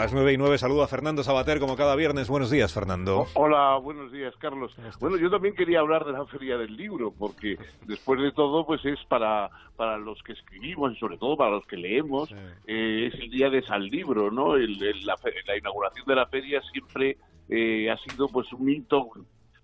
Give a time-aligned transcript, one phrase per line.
[0.00, 2.30] A las 9 y 9 saludo a Fernando Sabater como cada viernes.
[2.30, 3.26] Buenos días, Fernando.
[3.34, 4.74] Hola, buenos días, Carlos.
[4.98, 8.82] Bueno, yo también quería hablar de la Feria del Libro, porque después de todo, pues
[8.86, 12.32] es para, para los que escribimos y sobre todo para los que leemos,
[12.66, 14.56] eh, es el día de San Libro, ¿no?
[14.56, 15.16] El, la,
[15.46, 17.18] la, inauguración de la feria siempre
[17.50, 19.10] eh, ha sido pues un hito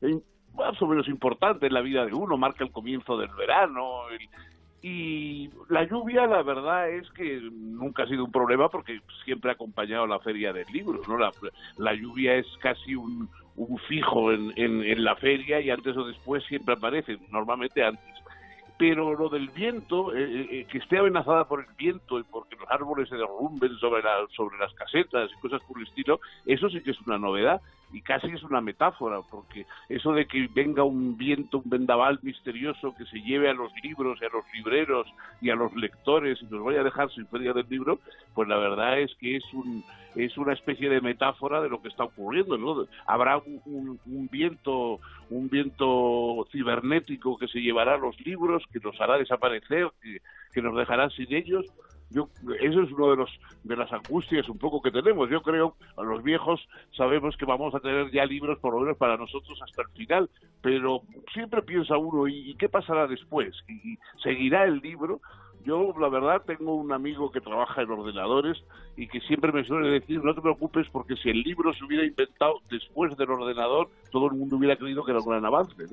[0.03, 0.21] eh,
[0.55, 4.29] más o menos importante en la vida de uno, marca el comienzo del verano, el,
[4.83, 9.55] y la lluvia, la verdad es que nunca ha sido un problema porque siempre ha
[9.55, 11.19] acompañado la feria del libro, ¿no?
[11.79, 16.45] La, lluvia es casi un, un fijo en, en, la feria y antes o después
[16.45, 18.05] siempre aparece, normalmente antes.
[18.79, 22.57] Pero lo del viento, eh, eh, eh, que esté amenazada por el viento y porque
[22.57, 26.69] los árboles se derrumben sobre, la, sobre las casetas y cosas por el estilo, eso
[26.69, 27.61] sí que es una novedad
[27.93, 32.95] y casi es una metáfora, porque eso de que venga un viento, un vendaval misterioso
[32.97, 35.07] que se lleve a los libros y a los libreros
[35.41, 38.01] y a los lectores y nos vaya a dejar sin feria del libro,
[38.35, 39.85] pues la verdad es que es un
[40.17, 42.87] es una especie de metáfora de lo que está ocurriendo, ¿no?
[43.07, 44.99] Habrá un, un viento
[45.29, 50.19] un viento cibernético que se llevará los libros, que los hará desaparecer, que,
[50.53, 51.67] que nos dejará sin ellos,
[52.11, 52.29] yo
[52.61, 53.31] eso es uno de los
[53.65, 55.29] de las angustias un poco que tenemos.
[55.29, 58.97] Yo creo a los viejos sabemos que vamos a tener ya libros por lo menos
[58.97, 60.31] para nosotros hasta el final
[60.67, 65.21] pero siempre piensa uno y, qué pasará después y, seguirá el libro
[65.67, 68.57] yo, la verdad, tengo un amigo que trabaja en ordenadores
[68.97, 72.05] y que siempre me suele decir, no te preocupes porque si el libro se hubiera
[72.05, 75.75] inventado después del ordenador, todo el mundo hubiera creído que era un gran avance.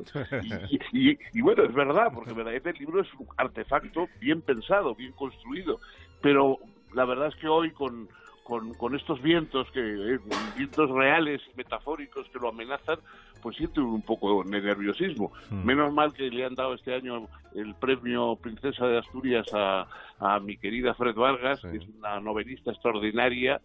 [0.94, 5.80] Y, bueno, es verdad, porque verdaderamente el libro es un artefacto bien pensado, bien construido,
[6.22, 6.60] pero
[6.94, 8.08] la verdad es que hoy con,
[8.44, 10.20] con, estos vientos, que eh,
[10.56, 13.00] vientos reales, metafóricos que lo amenazan,
[13.44, 15.34] pues siente un poco de nerviosismo.
[15.50, 15.66] Hmm.
[15.66, 19.86] Menos mal que le han dado este año el premio Princesa de Asturias a,
[20.20, 23.62] a mi querida Fred Vargas, que es una novelista extraordinaria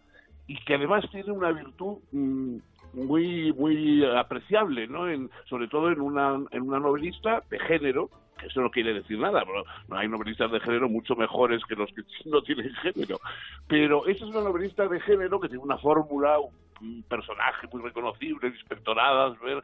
[0.47, 2.57] y que además tiene una virtud mm,
[2.93, 5.09] muy muy apreciable, ¿no?
[5.09, 9.19] En, sobre todo en una en una novelista de género que eso no quiere decir
[9.19, 13.19] nada, pero no hay novelistas de género mucho mejores que los que no tienen género.
[13.67, 16.53] Pero esta es una novelista de género que tiene una fórmula, un
[17.07, 19.61] personaje muy reconocible, inspectoradas, ver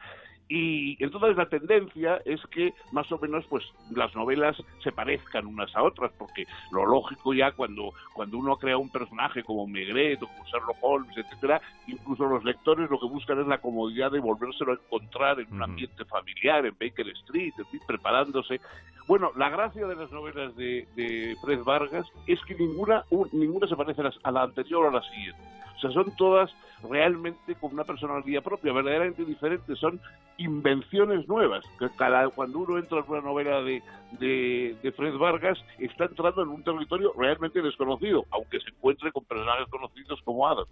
[0.48, 5.74] y entonces la tendencia es que más o menos pues las novelas se parezcan unas
[5.74, 10.28] a otras, porque lo lógico ya cuando, cuando uno crea un personaje como Megret o
[10.28, 14.72] como Sherlock Holmes, etcétera, incluso los lectores lo que buscan es la comodidad de volvérselo
[14.72, 17.54] a encontrar en un ambiente familiar, en Baker Street,
[17.86, 18.60] preparándose.
[19.08, 23.76] Bueno, la gracia de las novelas de, de Fred Vargas es que ninguna, ninguna se
[23.76, 25.40] parece a la anterior o a la siguiente.
[25.76, 26.50] O sea, son todas
[26.88, 30.00] realmente con una personalidad propia, verdaderamente diferentes, son
[30.38, 31.64] invenciones nuevas.
[31.96, 33.82] Cada, cuando uno entra en una novela de,
[34.12, 39.68] de, Fred Vargas, está entrando en un territorio realmente desconocido, aunque se encuentre con personajes
[39.68, 40.66] conocidos como Adam.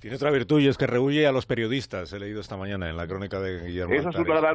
[0.00, 2.12] Tiene otra virtud y es que rehuye a los periodistas.
[2.12, 3.94] He leído esta mañana en la crónica de Guillermo.
[3.94, 4.54] Esa es una,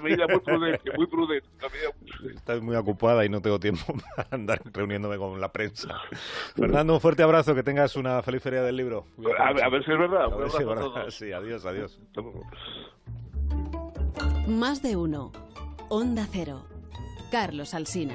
[0.00, 0.92] medida muy prudente.
[0.96, 1.48] Muy prudente
[2.34, 5.88] Estás muy ocupada y no tengo tiempo para andar reuniéndome con la prensa.
[6.54, 7.54] Fernando, un fuerte abrazo.
[7.54, 9.06] Que tengas una feliz feria del libro.
[9.38, 10.30] A, ver si es verdad.
[11.08, 12.00] Sí, adiós, adiós.
[14.46, 15.32] Más de uno.
[15.88, 16.66] Onda Cero.
[17.30, 18.14] Carlos Alsina.